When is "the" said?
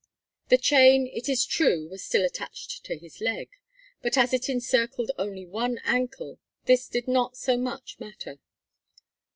0.49-0.57